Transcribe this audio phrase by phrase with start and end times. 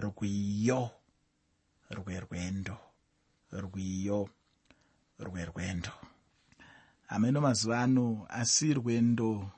[0.00, 0.90] rwiyo
[1.90, 2.76] rwerwendo
[3.52, 4.28] rwiyo
[5.18, 5.92] rwerwendo.
[7.06, 9.50] Hameno mazuva ano asi rwendo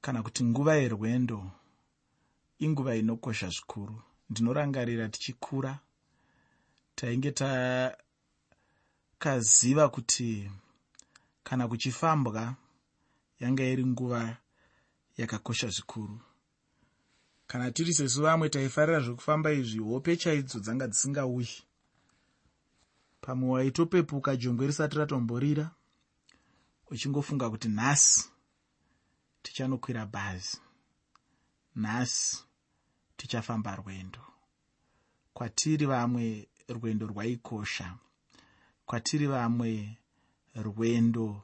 [0.00, 1.50] kana kuti nguva yerwendo
[2.58, 4.02] inguva inokosha zvikuru.
[4.30, 5.78] Ndinorangarira tichikura
[6.94, 7.32] tainge
[9.20, 10.50] takaziva kuti
[11.42, 12.54] kana kuchifambwa
[13.40, 14.36] yanga iri nguva
[15.16, 16.20] yakakosha zvikuru
[17.48, 21.56] kana tiri sesu vamwe taifarira zvekufamba izvi hope chaidzo dzanga dzisingauyi
[23.20, 25.66] pamwe waitopepuka jongwe risati ratomborira
[26.90, 28.24] uchingofunga kuti nhasi
[29.42, 30.56] tichanokwira bhazi
[31.76, 32.44] nhasi
[33.16, 34.20] tichafamba rwendo.
[35.34, 37.96] Kwatiri vamwe rwendo rwaikosha
[38.86, 39.98] kwatiri vamwe
[40.54, 41.42] rwendo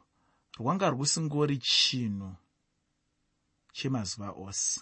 [0.59, 2.31] rwanga rusingori chinhu
[3.73, 4.81] chemazuva ose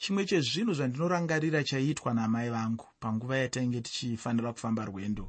[0.00, 5.26] chimwe chezvinhu zvandinorangarira chaiitwa namai vangu panguva yatainge tichifanira kufamba rwendo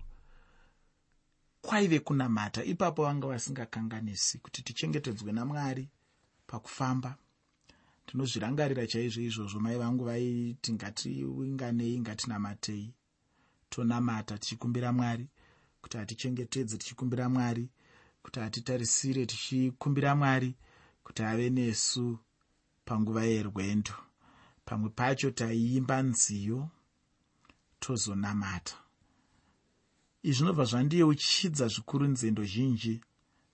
[1.62, 2.64] kwaive kunamata.
[2.64, 5.90] Ipapo vanga vasingakanganisi kuti tichengetedzwe namwari
[6.48, 7.12] pakufamba.
[8.04, 12.94] Ndinozvirangarira chaizvo izvozvo mai vangu vaiti ngatiinganei ngatinamatei
[13.70, 15.28] tonamata tichikumbira mwari
[15.82, 17.70] kuti hatichengetedze tichikumbira mwari
[18.24, 20.56] kuti hatitarisire tichikumbira mwari
[21.04, 22.20] kuti ave nesu
[22.86, 23.94] panguva yerwendo
[24.72, 26.70] pamwe pacho taiimba nziyo
[27.80, 28.76] tozonamata.
[30.24, 32.96] Izvi zvinobva zvandiyeuchidza zvikuru nzendo zhinji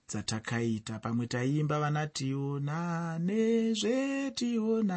[0.08, 0.94] dzatakaita.
[1.04, 4.88] Pamwe taiimba vana tionane zvetionane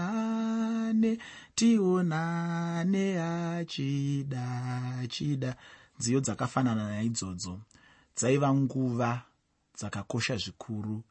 [1.56, 4.46] tionane achida
[5.02, 5.52] achida.
[6.00, 7.54] Nziyo dzakafanana naidzodzo.
[8.16, 9.22] Dzaiva nguva
[9.78, 11.04] dzakakosha zvikuru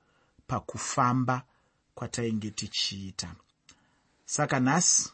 [0.46, 1.36] pakufamba
[1.94, 3.34] kwatainge tichiita
[4.30, 5.12] saka nhasi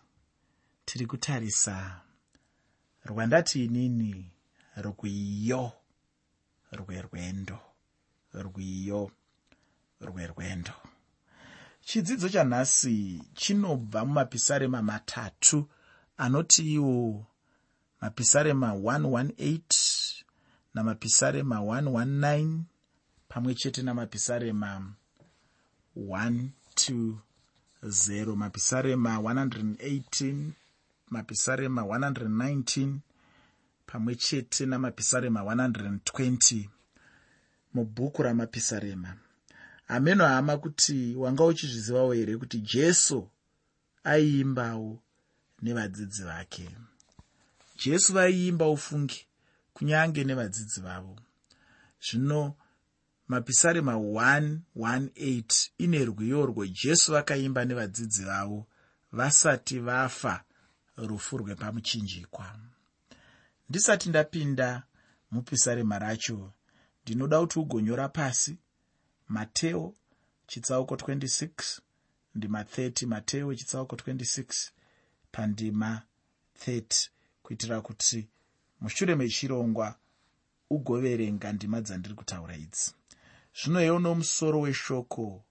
[0.85, 2.01] tiri kutarisa
[3.05, 4.31] rwandati inini
[4.77, 5.73] rwiyo
[6.73, 7.59] rwerwendo
[8.35, 9.11] rwiyo
[10.01, 10.73] rwerwendo.
[11.81, 15.69] Chidzidzo chanhasi chinobva mumapisarema matatu
[16.17, 17.27] anoti iwo
[18.01, 20.25] mapisarema 118
[20.75, 22.61] namapisarema 119
[23.29, 24.93] pamwe chete namapisarema
[25.97, 27.26] 120
[28.37, 30.51] mapisarema 118
[31.11, 32.97] mapisarema 119
[33.87, 36.69] pamwe chete namapisarema 120
[37.75, 39.17] mubhuku ramapisarema
[39.89, 43.29] hameno hama kuti wanga uchizvizivawo here kuti jesu
[44.05, 44.99] aiimbawo
[45.63, 46.71] nevadzidzi vake?
[47.85, 49.27] Jesu vaiimba ufungi
[49.75, 51.17] kunyange nevadzidzi vavo.
[52.01, 52.55] Zvino
[53.29, 58.67] mapisarema 118 ine rwiyo rwejesu vakaimba nevadzidzi vavo
[59.13, 60.45] vasati vafa
[60.97, 62.59] rufu rwepamuchinjikwa
[63.69, 64.83] ndisati ndapinda
[65.31, 66.53] mupisarema racho
[67.03, 68.57] ndinoda kuti ugonyora pasi
[69.29, 69.95] mateo
[70.47, 71.81] chitsauko 26
[72.35, 74.71] ndima 30 mateo chitsauko 26
[75.33, 76.03] pandima
[76.67, 77.09] 30
[77.43, 78.29] kuitira kuti
[78.81, 79.95] mushure mechirongwa
[80.71, 82.95] ugoverenga ndima dzandiri kutaura idzi
[83.59, 85.45] zvino iwo nomusoro weshoko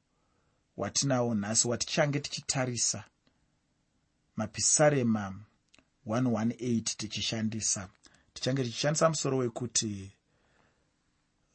[0.78, 3.04] watinawo nhasi watichange tichitarisa.
[4.36, 5.36] Mapisarema
[6.08, 7.90] 118 tichishandisa.
[8.34, 10.12] Tichange tichishandisa musoro wekuti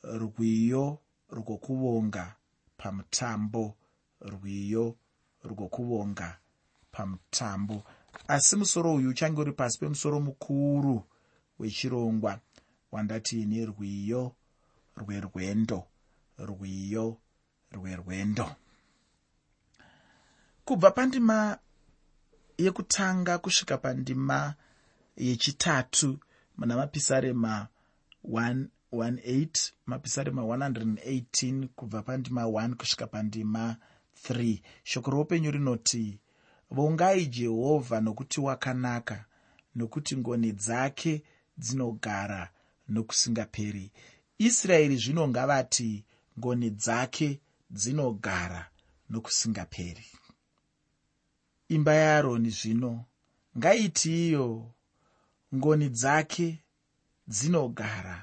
[0.02, 0.98] rwiyo
[1.30, 2.34] rwokuvonga
[2.76, 3.76] pamutambo
[4.20, 4.96] rwiyo
[5.44, 6.38] rwokuvonga
[6.92, 7.84] pamutambo.
[8.28, 11.04] Asi musoro uyu uchange uri pasi pemusoro mukuru
[11.58, 12.40] wechirongwa
[12.92, 14.34] wandati nerwiyo
[14.96, 15.86] rwerwendo
[16.48, 17.06] rwiyo
[17.72, 18.56] rwerwendo
[20.64, 21.58] kubva pandima
[22.58, 24.54] yekutanga kusvika pandima
[25.16, 26.18] yechitatu
[26.56, 27.68] muna mapisarema
[28.24, 33.76] 118 mapisarema 118 kubva pandima 1 kusvika pandima
[34.28, 36.18] 3 shoko roupenyu rinoti
[36.70, 39.24] vongai jehovha nokuti wakanaka
[39.74, 41.22] nokuti ngoni dzake
[41.58, 42.50] dzinogara
[42.88, 43.92] nokusingaperi.
[44.38, 46.04] Israeri zvino ngavati
[46.40, 47.40] ngoni dzake
[47.70, 48.70] dzinogara
[49.10, 50.06] nokusingaperi.
[51.68, 53.04] Imba yaaroni zvino
[53.58, 54.46] ngaiti iyo
[55.54, 56.48] ngoni dzake
[57.28, 58.16] dzinogara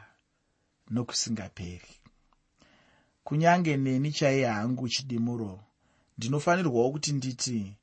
[0.90, 1.94] nokusingaperi.
[3.24, 5.64] Kunyange neni chaiye hangu chidimuro
[6.18, 7.76] ndinofanirwawo kuti nditi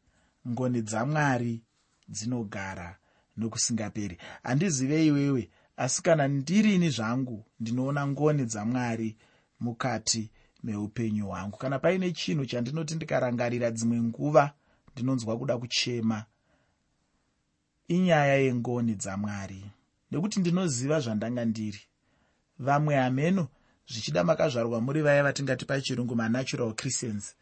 [0.49, 1.63] ngoni dzamwari
[2.09, 2.99] dzinogara
[3.37, 4.19] nokusingaperi.
[4.43, 9.17] Handizive iwewe asi kana ndirini zvangu ndinoona ngoni dzamwari
[9.61, 10.31] mukati
[10.63, 11.57] meupenyu hwangu.
[11.59, 14.53] Kana paine chinhu chandinoti ndikarangarira dzimwe nguva
[14.93, 16.25] ndinonzwa kuda kuchema.
[17.89, 19.65] Inyaya yengoni dzamwari
[20.11, 21.81] nekuti ndinoziva zvandanga ndiri.
[22.59, 23.49] Vamwe hameno
[23.91, 27.35] zvichida makazvarwa muri vaya vatingati pachirungu manatural christians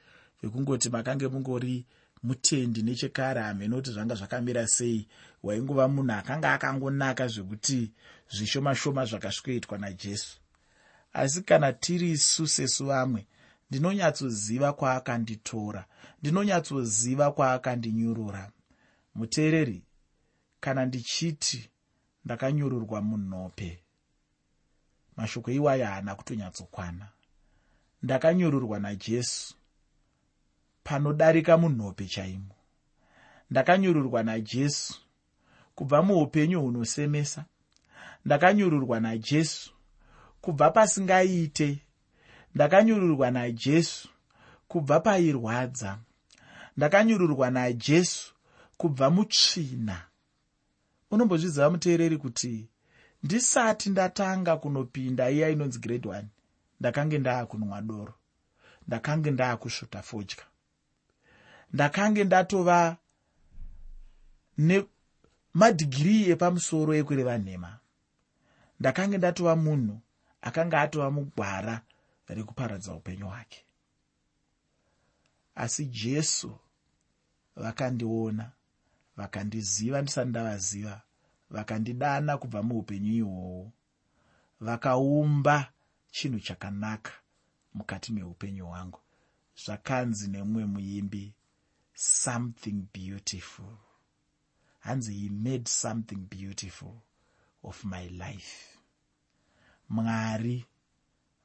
[0.43, 1.87] vekungoti makange mungori
[2.23, 5.09] mutendi nechekare hameno kuti zvanga zvakamira sei.
[5.43, 7.93] Wainguva munhu akanga akangonaka zvekuti
[8.35, 10.42] zvishoma shoma zvakasvikoitwa najesu
[11.13, 13.27] asi kana tiri isu sesu vamwe
[13.71, 15.85] ndinonyatsoziva kwaakanditora
[16.21, 18.51] ndinonyatsoziva kwaakandinyurura
[19.15, 19.83] muteereri
[20.61, 21.71] kana ndichiti
[22.25, 23.83] ndakanyururwa munhope
[25.17, 27.09] mashoko iwayo haana kutonyatsokwana.
[28.03, 29.55] Ndakanyururwa najesu
[30.85, 32.55] panodarika munhope chaimo.
[33.51, 35.01] Ndakanyururwa najesu
[35.75, 37.45] kubva muupenyu hunosemesa.
[38.25, 39.72] Ndakanyururwa najesu
[40.43, 41.69] kubva pasingaite
[42.55, 44.09] ndakanyururwa najesu
[44.69, 45.99] kubva pairwadza
[46.77, 48.35] ndakanyururwa najesu
[48.77, 49.99] kubva mutsvina.
[51.11, 52.69] Unombozviziva muteereri kuti
[53.23, 56.29] ndisati ndatanga kunopinda iya inonzi grade one
[56.81, 58.15] ndakange ndaakunwa doro
[58.89, 60.45] ndakange ndaakusvuta fodya
[61.73, 62.97] ndakange ndatova
[64.59, 67.79] nemadhigirii epamusoro ekureva nhema
[68.81, 69.97] ndakange ndatova munhu
[70.43, 71.83] akanga atova mugwara
[72.29, 73.65] rekuparadza upenyu hwake.
[75.55, 76.59] Asi jesu
[77.57, 78.53] vakandiona
[79.17, 81.03] vakandiziva ndisati ndavaziva
[81.51, 83.73] vakandidana kubva muupenyu ihwohwo
[84.61, 85.73] vakaumba
[86.11, 87.13] chinhu chakanaka
[87.75, 89.01] mukati meupenyu hwangu.
[89.65, 91.35] Zvakanzi nemumwe muimbi
[91.95, 93.77] something beautiful.
[94.79, 96.95] Hanzi he made something beautiful
[97.63, 98.72] of my life
[99.93, 100.65] mwari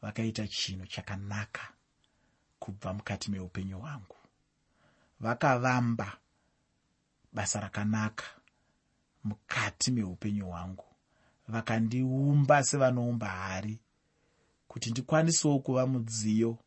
[0.01, 1.61] vakaita chinhu chakanaka
[2.59, 4.15] kubva mukati meupenyu hwangu.
[5.19, 6.17] Vakavamba
[7.33, 8.25] basa rakanaka
[9.23, 10.83] mukati meupenyu hwangu.
[11.47, 13.79] Vakandiumba sevanoumba hari
[14.67, 16.57] kuti ndikwanisewo kuva mudziyo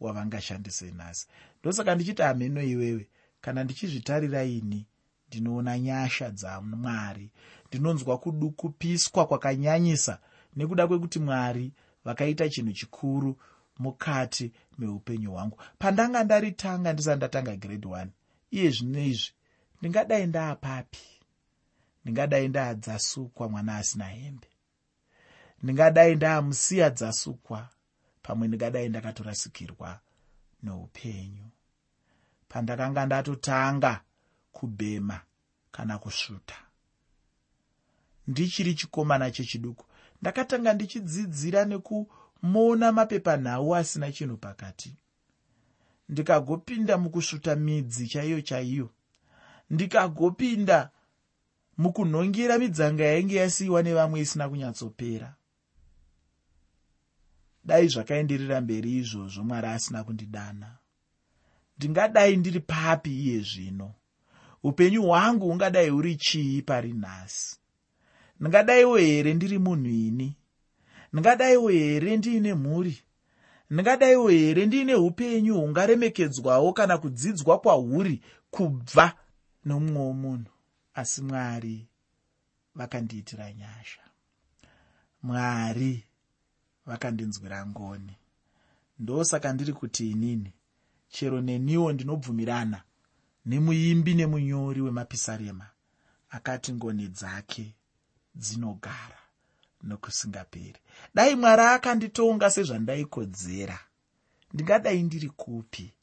[0.00, 1.26] wavangashandise nhasi.
[1.60, 3.08] Ndosaka ndichiti hameno iwewe
[3.40, 4.86] kana ndichizvitarira ini
[5.28, 7.30] ndinoona nyasha dzamwari.
[7.68, 10.18] Ndinonzwa kudukupiswa kwakanyanyisa
[10.56, 11.72] nekuda kwekuti mwari
[12.04, 13.40] vakaita chinhu chikuru
[13.78, 15.62] mukati meupenyu hwangu.
[15.78, 18.10] Pandanga ndaritanga ndisati ndatanga grade one
[18.50, 19.32] iye zvino izvi
[19.78, 21.04] ndingadai ndaapapi
[22.02, 24.48] ndingadai ndaadzasukwa mwana asina hembe
[25.62, 27.68] ndingadai ndaamusiya dzasukwa
[28.22, 30.00] pamwe ndingadai ndakatorasikirwa
[30.62, 31.46] noupenyu.
[32.48, 34.00] Pandakanga ndatotanga
[34.52, 35.20] kubhema
[35.72, 36.56] kana kusvuta
[38.26, 39.84] ndichiri chikomana chechiduku
[40.22, 44.96] ndakatanga ndichidzidzira nekumona mapepanhau asina chinhu pakati.
[46.08, 48.90] Ndikagopinda mukusvuta midzi chaiyo chaiyo.
[49.70, 50.90] Ndikagopinda
[51.78, 55.36] mukunhongera midzanga yainge yasiyiwa nevamwe isina kunyatsopera.
[57.64, 60.76] Dai zvakaenderera mberi izvozvo mwari asina kundidana.
[61.76, 63.94] Ndingadai ndiri papi iye zvino.
[64.62, 67.59] Upenyu hwangu hungadai huri chii pari nhasi
[68.40, 70.36] ndingadaiwo here ndiri munhu ini
[71.12, 72.98] ndingadaiwo here ndiine mhuri?
[73.70, 79.16] Ndingadaiwo here ndiine upenyu hungaremekedzwawo kana kudzidzwa kwahuri kubva
[79.64, 80.50] nomumwe womunhu?
[80.94, 81.86] Asi mwari
[82.74, 84.00] vakandiitira nyasha.
[85.22, 86.04] Mwari
[86.86, 88.16] vakandinzwira ngoni.
[88.98, 90.52] Ndosaka ndiri kuti inini
[91.08, 92.82] chero neniwo ndinobvumirana
[93.46, 95.66] nemuimbi nemunyori wemapisarema.
[96.30, 97.74] Akati ngoni dzake
[98.40, 99.18] dzinogara
[99.82, 100.80] nokusingaperi.
[101.14, 103.78] Dai mwari akanditonga sezvandaikodzera.
[104.52, 105.94] Ndingadai ndiri kupi?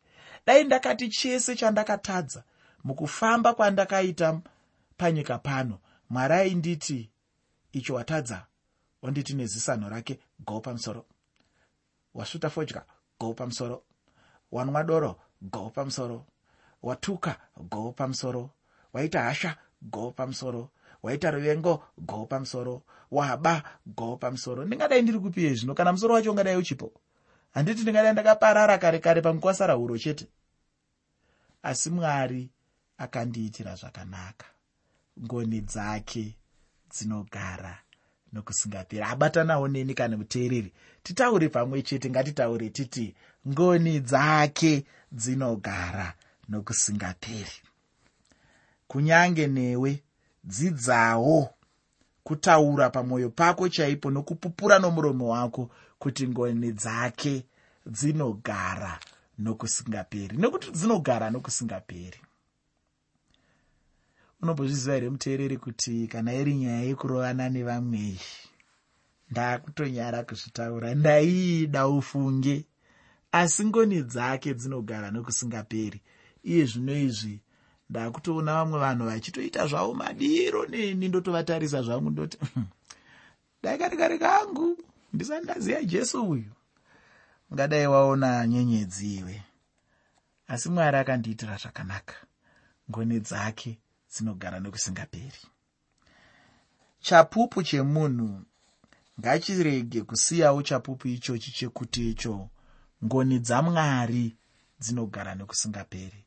[0.46, 2.44] Dai ndakati chese chandakatadza
[2.84, 4.42] mukufamba kwandakaita
[4.98, 5.80] panyika pano
[6.10, 7.10] mwari ainditi
[7.72, 8.46] icho watadza
[9.02, 11.06] wanditi nezisano rake go pamusoro.
[12.14, 12.86] Wasvuta fodya
[13.20, 13.84] go pamusoro.
[14.52, 16.26] Wanwa doro go pamusoro.
[16.84, 17.40] Watuka
[17.70, 18.50] go pamusoro.
[18.94, 20.70] Waita hasha go pamusoro
[21.08, 22.84] waita ruvengo go pamusoro.
[23.12, 24.66] Waba go pamusoro.
[24.66, 25.74] Ndingadai ndiri kupiye zvino?
[25.74, 26.92] Kana musoro wacho ungadai uchipo?
[27.54, 30.28] Handiti ndingadai ndakaparara kare kare pangukwasara huro chete.
[31.64, 32.50] Asi mwari
[32.98, 34.46] akandiitira zvakanaka.
[35.24, 36.36] Ngoni dzake
[36.92, 37.80] dzinogara
[38.34, 39.04] nokusingaperi.
[39.04, 40.74] Abatanawo neni kana muteereri.
[41.04, 43.16] Titaure pamwe chete ngatitaure titi
[43.48, 46.14] ngoni dzake dzinogara
[46.50, 47.62] nokusingaperi.
[48.88, 50.04] Kunyange newe
[50.48, 51.50] dzidzawo
[52.24, 57.46] kutaura pamwoyo pako chaipo nokupupura nomuromo wako kuti ngoni dzake
[57.86, 59.00] dzinogara
[59.40, 62.20] nokusingaperi nekuti dzinogara nokusingaperi.
[64.42, 68.20] Unombozviziva here muteereri kuti kana iri nyaya yekurovana nevamwe
[69.32, 72.66] ndaakutonyara kuzvitaura ndaiida ufunge
[73.32, 76.02] asi ngoni dzake dzinogara nokusingaperi
[76.44, 77.40] iye zvino izvi
[77.90, 82.38] ndaakutoona vamwe vanhu vachitoita zvavo madiro neni ndotovatarisa zvangu ndoti
[83.64, 84.78] daikatikari kangu
[85.14, 86.52] ndisati ndaziva jesu uyu.
[87.52, 89.44] Ungadai waona nyenyedzi iwe.
[90.48, 92.16] Asi mwari akandiitira zvakanaka.
[92.90, 93.78] Ngoni dzake
[94.12, 95.42] dzinogara nokusingaperi.
[97.00, 98.42] Chapupu chemunhu
[99.20, 102.50] ngachirege kusiyawo chapupu ichochi chekuti icho.
[103.06, 104.36] Ngoni dzamwari
[104.80, 106.27] dzinogara nokusingaperi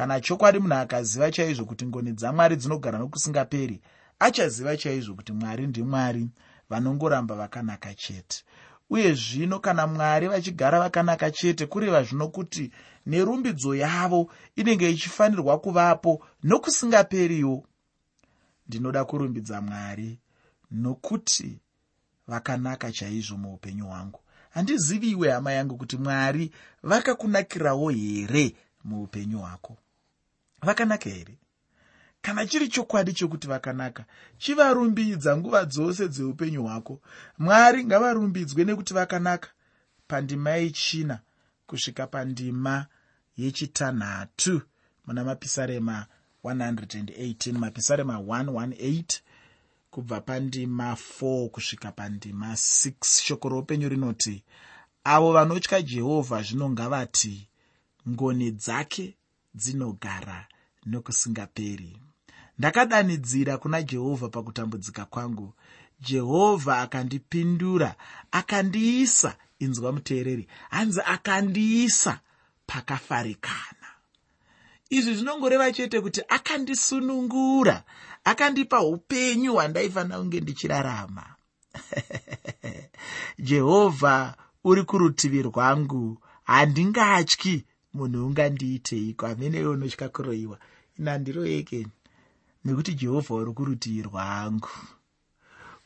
[0.00, 3.80] kana chokwadi munhu akaziva chaizvo kuti ngoni dzamwari dzinogara nokusingaperi
[4.18, 6.28] achaziva chaizvo kuti mwari ndimwari
[6.70, 8.44] vanongoramba vakanaka chete.
[8.90, 12.70] Uye zvino kana mwari vachigara vakanaka chete kureva zvino kuti
[13.06, 17.66] nerumbidzo yavo inenge ichifanirwa kuvapo nokusingaperiwo
[18.68, 20.18] ndinoda kurumbidza mwari
[20.70, 21.58] nokuti
[22.26, 24.20] vakanaka chaizvo muupenyu hwangu.
[24.50, 26.50] Handiziviwe hama yangu kuti mwari
[26.82, 28.54] vakakunakirawo here
[28.84, 29.76] muupenyu hwako
[30.62, 31.38] vakanaka here?
[32.22, 34.04] Kana chiri chokwadi chokuti vakanaka
[34.38, 37.00] chivarumbidza nguva dzose dzeupenyu hwako.
[37.38, 39.48] Mwari ngavarumbidzwe nekuti vakanaka.
[40.08, 41.20] Pandima yechina
[41.66, 42.86] kusvika pandima
[43.36, 44.62] yechitanhatu
[45.06, 46.06] muna mapisarema
[46.44, 49.04] 118 mapisarema 118
[49.90, 52.92] kubva pandima 4 kusvika pandima 6
[53.24, 54.44] shoko roupenyu rinoti
[55.04, 57.48] avo vanotya jehovha zvino ngavati
[58.08, 59.16] ngoni dzake
[59.54, 60.46] dzinogara
[60.86, 61.96] nokusingaperi.
[62.58, 65.54] Ndakadanidzira kuna jehovha pakutambudzika kwangu.
[66.00, 67.94] Jehovha akandipindura
[68.30, 72.20] akandiisa inzwa muteereri hanzi akandiisa
[72.66, 73.88] pakafarikana.
[74.90, 77.82] Izvi zvinongoreva chete kuti akandisunungura
[78.24, 81.26] akandipa upenyu hwandaifanira kunge ndichirarama.
[83.48, 90.58] Jehovha uri kurutivi rwangu handingatyi munhu ungandiiteiko hameneyo unotya kuroyiwa
[90.98, 91.92] inandiroyekeni
[92.64, 94.68] nekuti jehovha uri kurutivi rwangu.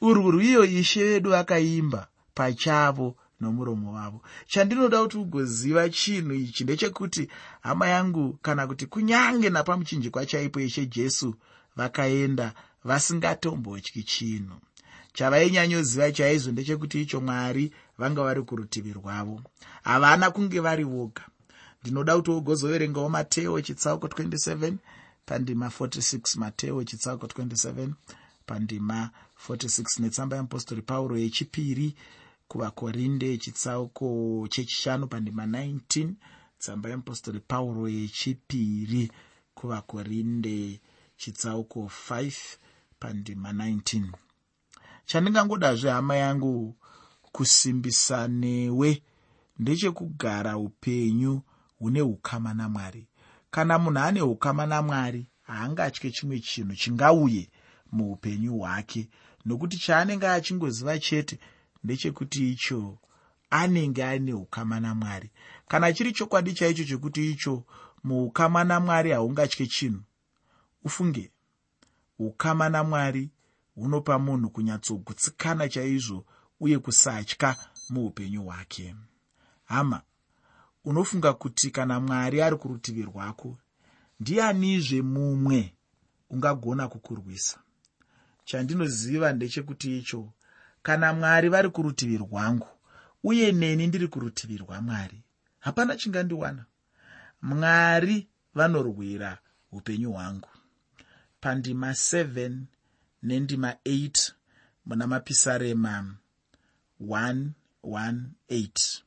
[0.01, 4.23] Urwu rwiyo ishe vedu vakaimba pachavo nomuromo wavo.
[4.47, 7.29] Chandinoda kuti ugoziva chinhu ichi ndechekuti
[7.61, 11.35] hama yangu kana kuti kunyange napamuchinjikwa chaipo ishe jesu
[11.77, 14.57] vakaenda vasingatombotyi chinhu.
[15.13, 19.43] Chavainyanyosiva chaizvo ndechekuti icho mwari vanga vari kurutivi rwavo.
[19.83, 21.23] Havana kunge vari voga
[21.85, 24.75] ndinoda kuti wogozoverengawo mateo chitsauko 27
[25.27, 27.89] pandima 46 mateo chitsauko 27
[28.47, 29.11] pandima
[29.49, 31.95] 46 netsamba yeapostori pauro yechipiri
[32.49, 36.13] kuvakorinde chitsauko chechishanu pandima 19
[36.59, 39.13] tsamba yeapostori pauro yechipiri
[39.55, 40.81] kuvakorinde
[41.17, 42.33] chitsauko 5
[42.99, 44.03] pandima 19
[45.07, 46.77] chandingangodazve hama yangu
[47.33, 49.03] kusimbisa newe
[49.59, 51.43] ndechekugara upenyu
[51.85, 53.07] hune ukama namwari.
[53.51, 57.51] Kana munhu ane ukama namwari haangatye chimwe chinhu chingauye
[57.93, 59.09] muupenyu hwake.
[59.45, 61.39] Nokuti chaanenge achingoziva chete
[61.85, 62.99] ndechekuti icho
[63.51, 65.31] anenge ane ukama namwari.
[65.69, 67.65] Kana chiri chokwadi chaicho chekuti icho
[68.05, 70.03] muukama namwari haungatye chinhu.
[70.85, 71.33] Ufunge
[72.19, 73.31] ukama namwari
[73.75, 76.25] hunopa munhu kunyatsogutsikana chaizvo
[76.61, 77.57] uye kusatya
[77.91, 78.97] muupenyu hwake.
[79.65, 80.03] Hama
[80.85, 83.59] unofunga kuti kana mwari ari kurutivi rwako
[84.21, 85.75] ndianizve mumwe
[86.31, 87.59] ungagona kukurwisa.
[88.45, 90.33] Chandinoziva ndechekuti icho
[90.83, 92.69] kana mwari vari kurutivi rwangu
[93.25, 95.23] uye neni ndiri kurutivi rwamwari
[95.61, 96.65] hapana chingandiwana.
[97.43, 99.39] Mwari vanorwira
[99.73, 100.49] upenyu hwangu.
[101.41, 102.59] Pandima 7
[103.23, 104.33] nendima 8
[104.87, 106.15] muna mapisarema
[107.01, 109.03] 118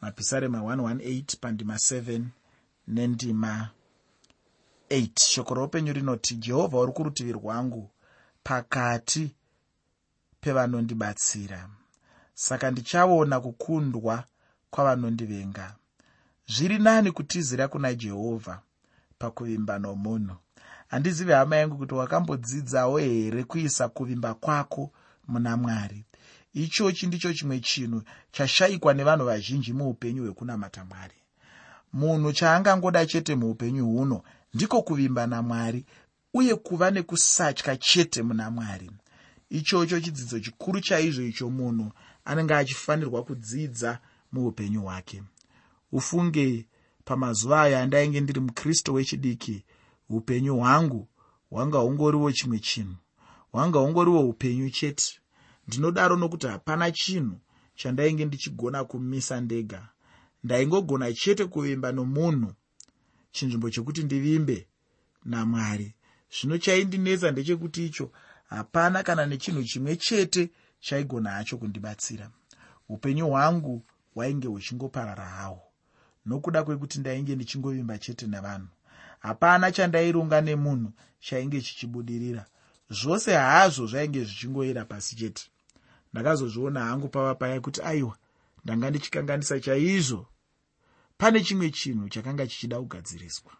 [0.00, 2.22] mapisarema 118 pandima 7
[2.88, 3.70] nendima
[4.90, 7.90] 8 shoko roupenyu rinoti jehovha uri kurutivi rwangu
[8.42, 9.34] pakati
[10.40, 11.68] pevanondibatsira.
[12.34, 14.24] Saka ndichaona kukundwa
[14.70, 15.74] kwavanondivenga.
[16.48, 18.62] Zviri nani kutizira kuna jehovha
[19.18, 20.36] pakuvimba nomunhu?
[20.88, 24.92] Handizivi hama yangu kuti wakambodzidzawo here kuisa kuvimba kwako
[25.28, 26.04] muna mwari
[26.54, 28.02] ichochi ndicho chimwe chinhu
[28.32, 31.14] chashayikwa nevanhu vazhinji muupenyu hwekunamata mwari.
[31.92, 34.22] Munhu chaangangoda chete muupenyu huno
[34.54, 35.84] ndiko kuvimba namwari
[36.34, 38.90] uye kuva nekusatya chete muna mwari.
[39.50, 41.92] Ichocho chidzidzo chikuru chaizvo icho munhu
[42.24, 43.98] anenge achifanirwa kudzidza
[44.32, 45.22] muupenyu hwake.
[45.92, 46.66] Ufunge
[47.04, 49.64] pamazuva ayo andainge ndiri mukristu wechidiki
[50.08, 51.08] upenyu hwangu
[51.50, 52.94] hwanga hungoriwo chimwe chinhu
[53.52, 55.17] hwanga hungoriwo upenyu chete
[55.68, 57.40] ndinodaro nokuti hapana chinhu
[57.74, 59.88] chandainge ndichigona kumisa ndega.
[60.44, 62.52] Ndaingogona chete kuvimba nomunhu
[63.30, 64.66] chinzvimbo chokuti ndivimbe
[65.24, 65.94] namwari.
[66.34, 68.12] Zvino chaindinetsa ndechekuti icho
[68.48, 72.30] hapana kana nechinhu chimwe chete chaigona hacho kundibatsira.
[72.88, 73.84] Upenyu hwangu
[74.14, 75.62] hwainge huchingoparara hawo
[76.26, 78.68] nokuda kwekuti ndainge ndichingovimba chete nevanhu
[79.18, 82.46] hapana chandaironga nemunhu chainge chichibudirira.
[82.90, 85.50] Zvose hazvo zvainge zvichingoira pasi chete
[86.12, 88.16] ndakazozviona hangu pava paya kuti aiwa
[88.64, 90.26] ndanga ndichikanganisa chaizvo.
[91.18, 93.52] Pane chimwe chinhu chakanga chichida kugadziriswa.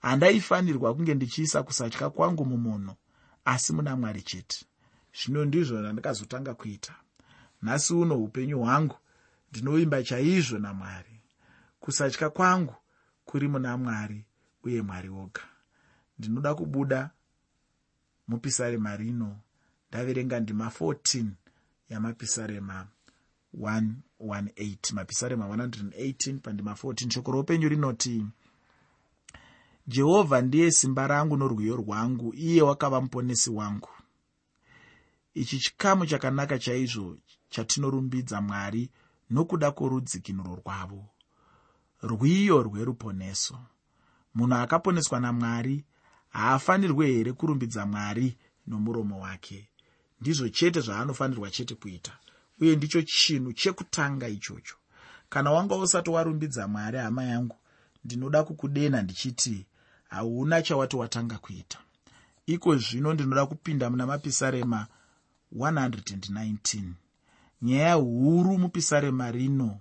[0.00, 2.94] Handaifanirwa kunge ndichiisa kusatya kwangu mumunhu
[3.44, 4.66] asi muna mwari chete.
[5.14, 6.94] Zvino ndizvo zvandakazotanga kuita.
[7.62, 8.96] Nhasi uno upenyu hwangu
[9.50, 11.20] ndinovimba chaizvo namwari
[11.80, 12.74] kusatya kwangu
[13.24, 14.24] kuri muna mwari
[14.64, 15.42] uye mwari woga.
[16.18, 17.10] Ndinoda kubuda
[18.28, 19.40] mupisarema rino
[19.88, 21.24] ndaverenga ndima 14
[21.90, 22.86] yamapisarema
[23.58, 28.26] 118 mapisarema 118 pandima 14 shoko roupenyu rinoti
[29.86, 33.88] jehovha ndiye simba rangu norwiyo rwangu iye wakava muponesi wangu.
[35.34, 37.16] Ichi chikamu chakanaka chaizvo
[37.48, 38.90] chatinorumbidza mwari
[39.30, 41.06] nokuda kworudzikinuro rwavo.
[42.02, 43.58] Rwiyo rweruponeso.
[44.34, 45.84] Munhu akaponeswa namwari
[46.28, 49.69] haafanirwe here kurumbidza mwari nomuromo wake
[50.20, 52.12] ndizvo chete zvaanofanirwa chete kuita.
[52.60, 54.76] Uye ndicho chinhu chekutanga ichocho.
[55.28, 57.56] Kana wanga usati warumbidza mwari hama yangu
[58.04, 59.66] ndinoda kukudena ndichiti
[60.08, 61.78] hauna chawati watanga kuita.
[62.46, 64.86] Iko zvino ndinoda kupinda muna mapisarema
[65.56, 66.82] 119
[67.62, 69.80] nyaya huru mupisarema rino.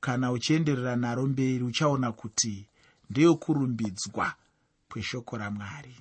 [0.00, 2.66] Kana uchienderera naro mberi uchaona kuti
[3.10, 4.34] ndeyokurumbidzwa
[4.88, 5.96] kweshoko ramwari.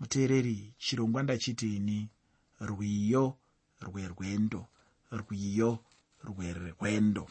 [0.00, 2.08] Muteereri chirongwa ndachitini
[2.66, 3.36] rwiyo
[3.80, 4.66] rwerwendo
[5.12, 5.78] rwiyo
[6.24, 7.28] rwerwendo.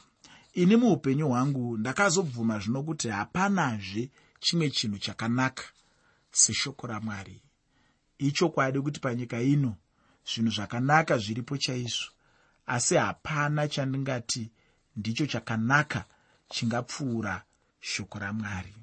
[0.54, 5.63] Ini muupenyu hwangu ndakazobvuma zvino kuti hapanazve chimwe chinhu chakanaka
[6.32, 7.41] seshoko ramwari.
[8.17, 9.76] Ichokwadi kuti panyika ino
[10.26, 12.12] zvinhu zvakanaka zviripo chaizvo
[12.65, 14.52] asi hapana chandingati
[14.96, 16.06] ndicho chakanaka
[16.50, 17.44] chingapfuura
[17.80, 18.76] shoko ramwari.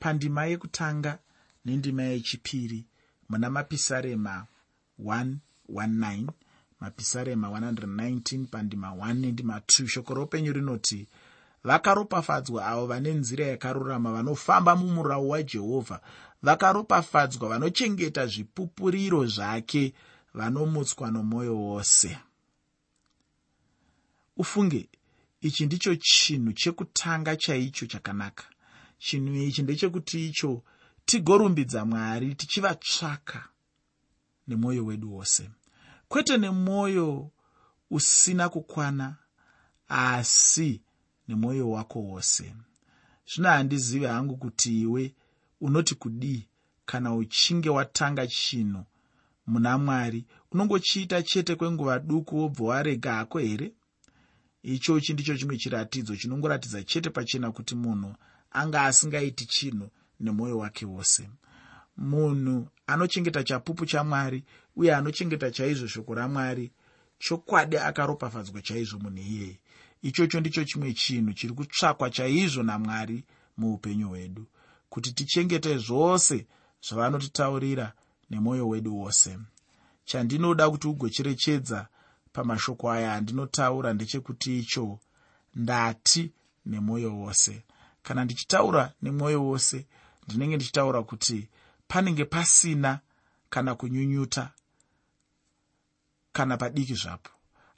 [0.00, 1.18] Pandima yekutanga
[1.64, 2.86] nendima yechipiri
[3.28, 4.46] muna mapisarema
[5.68, 6.28] 119
[6.80, 11.08] mapisarema 119 pandima 1 nendima 2 shoko roupenyu rinoti
[11.64, 16.00] vakaropafadzwa avo vane nzira yakarurama vanofamba mumurau wajehovha.
[16.42, 19.94] Vakaropafadzwa vanochengeta zvipupuriro zvake
[20.34, 22.18] vanomutswa nomwoyo wose.
[24.36, 24.88] Ufunge
[25.40, 28.44] ichi ndicho chinhu chekutanga chaicho chakanaka.
[28.98, 30.62] Chinhu ichi ndechekuti icho
[31.04, 33.48] tigorumbidza mwari tichivatsvaka
[34.48, 35.50] nemwoyo wedu wose.
[36.08, 37.30] Kwete nemwoyo
[37.90, 39.16] usina kukwana
[39.88, 40.80] asi
[41.28, 42.54] nemwoyo wako wose.
[43.26, 45.14] Zvino handizivi hangu kuti iwe
[45.60, 46.48] unoti kudii
[46.86, 48.84] kana uchinge watanga chinhu
[49.46, 53.72] muna mwari unongochiita chete kwenguva duku wobva warega hako here?
[54.62, 58.14] Ichochi ndicho chimwe chiratidzo chinongoratidza chete pachena kuti munhu
[58.50, 61.28] anga asingaiti chinhu nemwoyo wake wose
[61.96, 64.44] munhu anochengeta chapupu chamwari
[64.76, 66.72] uye anochengeta chaizvo shoko ramwari
[67.18, 69.58] chokwadi akaropafadzwa chaizvo munhu iyeye
[70.02, 73.24] ichocho ndicho chimwe chinhu chiri kutsvakwa chaizvo namwari
[73.56, 74.46] muupenyu hwedu
[74.88, 76.46] kuti tichengete zvose
[76.86, 77.92] zvavanotitaurira
[78.30, 79.38] nemwoyo wedu wose.
[80.04, 81.88] Chandinoda kuti ugocherechedza
[82.32, 84.98] pamashoko aya andinotaura ndechekuti icho
[85.54, 86.32] ndati
[86.66, 87.64] nemwoyo wose.
[88.02, 89.86] Kana ndichitaura nemwoyo wose
[90.26, 91.48] ndinenge ndichitaura kuti
[91.92, 93.00] panenge pasina
[93.50, 94.50] kana kunyunyuta
[96.32, 97.30] kana padiki zvapo.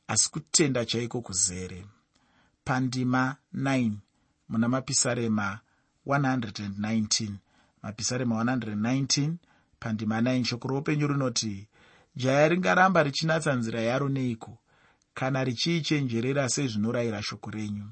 [0.06, 1.86] Asi kutenda chaiko kuzere?
[2.64, 3.92] Pandima 9
[4.48, 5.60] muna mapisarema
[6.06, 7.30] 119
[7.82, 9.32] mapisarema 119
[9.80, 11.68] pandima 9 shoko roupenyu rinoti
[12.16, 14.58] jaya ringaramba richinatsa nzira yaro neiko?
[15.14, 17.86] Kana richiichenjerera sezvinorayira shoko renyu?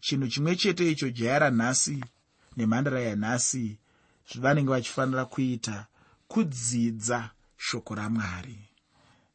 [0.00, 2.04] Chinhu chimwe chete icho jaya ranhasi
[2.56, 3.78] nemhandara yanhasi
[4.32, 5.86] zvavanenge vachifanira kuita
[6.28, 8.58] kudzidza shoko ramwari.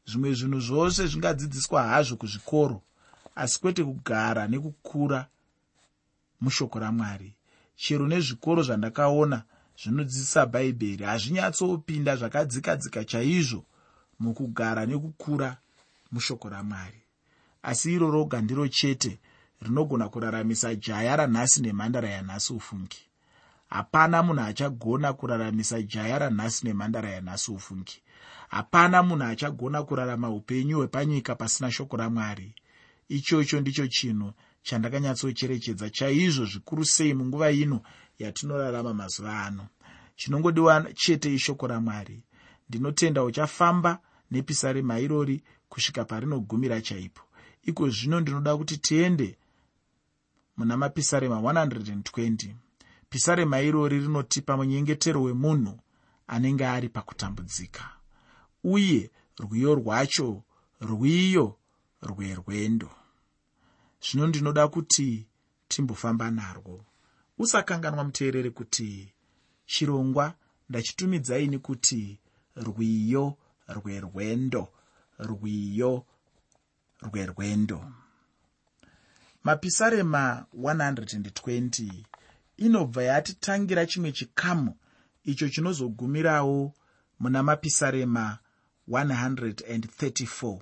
[0.06, 2.82] Zvimwe zvinhu zvose zvingadzidziswa hazvo kuzvikoro
[3.36, 5.28] asi kwete kugara nekukura
[6.42, 7.34] mushoko ramwari.
[7.76, 9.44] Chero nezvikoro zvandakaona
[9.82, 13.66] zvinodzidzisa bhaibheri hazvinyatsopinda zvakadzika dzika chaizvo
[14.20, 15.58] mukugara nekukura
[16.12, 17.02] mushoko ramwari.
[17.64, 19.20] Asi iro roga ndiro chete
[19.62, 23.13] rinogona kuraramisa jaya ranhasi nemhandara yanhasi ufungi
[23.74, 28.02] hapana munhu achagona kuraramisa jaya ranhasi nemhandara yanhasi ufungi.
[28.50, 32.56] Hapana munhu achagona kurarama upenyu hwepanyika pasina shoko ramwari.
[33.10, 34.34] Ichocho ndicho chinhu
[34.64, 37.82] chandakanyatsocherechedza chaizvo zvikuru sei munguva ino
[38.20, 39.68] yatinorarama mazuva ano.
[40.16, 42.24] Chinongodiwa chete ishoko ramwari.
[42.70, 44.00] Ndinotenda uchafamba
[44.32, 47.22] nepisarema irori kusvika parinogumira chaipo.
[47.64, 49.38] Iko zvino ndinoda kuti tiende
[50.58, 52.54] muna mapisarema 120
[53.14, 55.80] pisarema irori rinotipa munyengetero wemunhu
[56.28, 57.84] anenge ari pakutambudzika.
[58.64, 60.44] Uye rwiyo rwacho
[60.82, 61.58] rwiyo
[62.02, 62.90] rwerwendo.
[64.02, 65.28] Zvino ndinoda kuti
[65.68, 66.86] timbofamba narwo.
[67.38, 69.14] Usakanganwa muteereri kuti
[69.66, 70.34] chirongwa
[70.70, 72.20] ndachitumidzaini kuti
[72.56, 74.68] rwiyo rwerwendo
[75.20, 76.06] rwiyo
[77.02, 77.92] rwerwendo.
[79.44, 82.06] Mapisarema 120
[82.58, 84.76] inobva yatitangira chimwe chikamu
[85.24, 86.74] icho chinozogumirawo
[87.20, 88.40] muna mapisarema
[88.90, 90.60] 134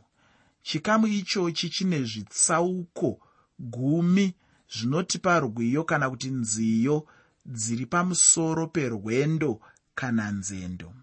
[0.62, 3.20] chikamu ichochi chine zvitsauko
[3.60, 4.36] gumi
[4.74, 7.08] zvinotipa rwiyo kana kuti nziyo
[7.46, 9.62] dziri pamusoro perwendo
[9.96, 10.94] kana nzendo.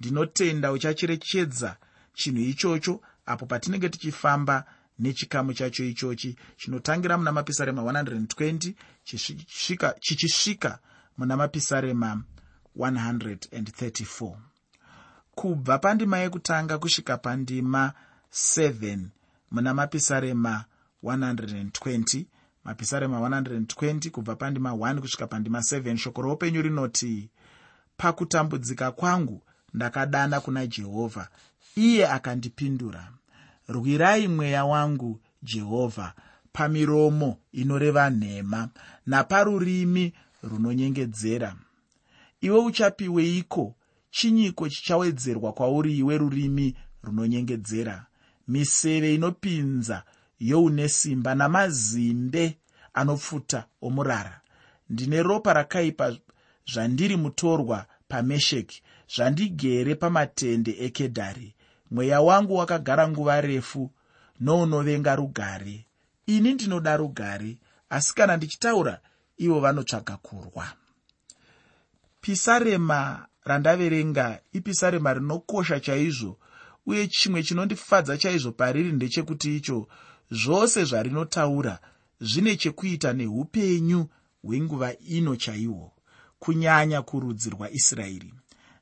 [0.00, 1.76] Ndinotenda uchacherechedza
[2.14, 4.64] chinhu ichocho apo patinenge tichifamba
[4.98, 10.78] nechikamu chacho ichochi chinotangira muna mapisarema 120 chichisvika
[11.18, 12.22] muna mapisarema
[12.76, 14.36] 134
[15.34, 17.92] kubva pandima yekutanga kusvika pandima
[18.32, 18.98] 7
[19.50, 20.64] muna mapisarema
[21.04, 22.24] 120
[22.64, 27.30] mapisarema 120 kubva pandima 1 kusvika pandima 7 shoko roupenyu rinoti
[27.96, 29.42] pakutambudzika kwangu
[29.74, 31.28] ndakadana kuna jehovha
[31.76, 33.12] iye akandipindura.
[33.68, 36.14] Rwirai mweya wangu jehovha
[36.52, 38.68] pamiromo inoreva nhema
[39.06, 40.12] naparurimi
[40.42, 41.56] runonyengedzera.
[42.40, 43.74] Iwe uchapiweiko
[44.10, 48.06] chinyiko chichawedzerwa kwauri iwe rurimi runonyengedzera.
[48.48, 50.04] Miseve inopinza
[50.40, 52.58] youne simba namazimbe
[52.94, 54.40] anopfuta omurara.
[54.90, 56.16] Ndine ropa rakaipa
[56.72, 58.82] zvandiri mutorwa pamesheki
[59.14, 61.54] zvandigere pamatende ekedhari.
[61.90, 63.90] Mweya wangu wakagara nguva refu
[64.40, 65.86] nounovenga rugare
[66.36, 67.58] ini ndinoda rugare
[67.90, 69.00] asi kana ndichitaura
[69.36, 70.66] ivo vanotsvaga kurwa.
[72.20, 76.38] Pisarema randaverenga ipisarema rinokosha chaizvo
[76.86, 79.88] uye chimwe chinondifadza chaizvo pariri ndechekuti icho
[80.30, 81.78] zvose zvarinotaura
[82.20, 84.08] zvine chekuita neupenyu
[84.42, 85.92] hwenguva ino chaihwo
[86.38, 88.34] kunyanya kurudzi rwaisraeri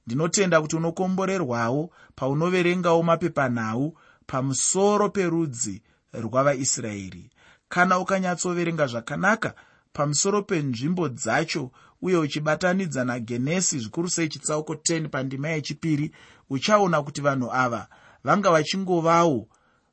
[0.07, 5.83] ndinotenda kuti unokomborerwawo paunoverengawo mapepanhau pamusoro perudzi
[6.13, 7.31] rwavaisraeri
[7.71, 9.55] kana ukanyatsoverenga zvakanaka
[9.93, 11.71] pamusoro penzvimbo dzacho
[12.03, 16.07] uye uchibatanidza nagenesi zvikuru sei chitsauko 10 pandima yechipiri
[16.51, 17.89] uchaona kuti vanhu ava
[18.25, 19.49] vanga vachingovawo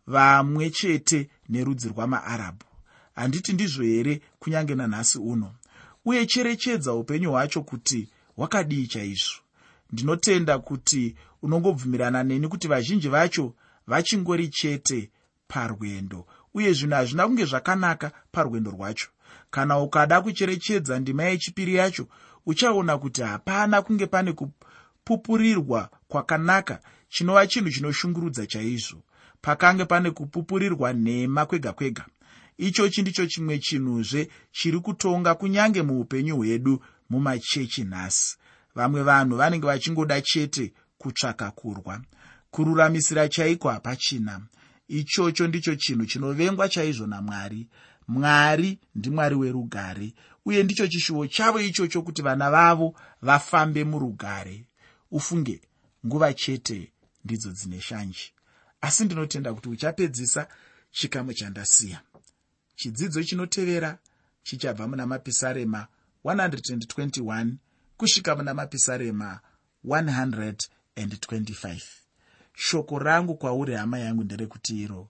[0.08, 2.68] vamwe chete nerudzi rwamaarabhu
[3.18, 5.56] handiti ndizvo here kunyange nanhasi uno.
[6.06, 9.40] Uye cherechedza upenyu hwacho kuti hwakadii chaizvo.
[9.92, 13.54] Ndinotenda kuti unongobvumirana neni kuti vazhinji vacho
[13.88, 15.12] vachingori chete
[15.48, 16.26] parwendo
[16.58, 19.08] uye zvinhu hazvina kunge zvakanaka parwendo rwacho.
[19.50, 22.08] Kana ukada kucherechedza ndima yechipiri yacho
[22.46, 29.02] uchaona kuti hapana kunge pane kupupurirwa kwakanaka chinova chinhu chinoshungurudza chaizvo.
[29.42, 32.06] Pakange pane kupupurirwa nhema kwega kwega
[32.58, 38.38] ichochi ndicho chimwe chinhuzve chiri kutonga kunyange muupenyu hwedu mumachechi nhasi.
[38.76, 42.02] Vamwe vanhu vanenge vachingoda chete kutsvaka kurwa.
[42.52, 44.42] Kururamisira chaiko hapachina
[44.88, 47.68] ichocho ndicho chinhu chinovengwa chaizvo namwari.
[48.08, 50.14] Mwari ndimwari werugare
[50.46, 54.66] uye ndicho chishuvo chavo ichocho kuti vana vavo vafambe murugare.
[55.12, 55.62] Ufunge
[56.06, 56.92] nguva chete
[57.26, 58.32] ndidzo dzine shanji
[58.82, 60.48] asi ndinotenda kuti uchapedzisa
[60.92, 62.02] chikamu chandasiya.
[62.76, 63.98] Chidzidzo chinotevera
[64.44, 65.88] chichabva muna mapisarema
[66.26, 67.52] 121
[67.98, 69.40] kusvika muna mapisarema
[69.86, 71.97] 125
[72.60, 75.10] shoko rangu kwauri hama yangu nderekuti iro.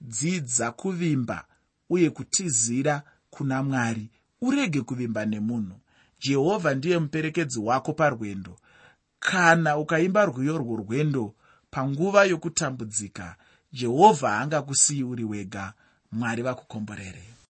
[0.00, 1.44] Dzidza kuvimba
[1.90, 5.80] uye kutizira kuna mwari urege kuvimba nemunhu.
[6.20, 8.58] Jehovha ndiye muperekedzi wako parwendo.
[9.20, 11.34] Kana ukaimba rwiyo rworwendo
[11.70, 13.36] panguva yokutambudzika
[13.72, 15.72] jehovha haangakusiyi uri wega.
[16.12, 17.24] Mwari vakukomborere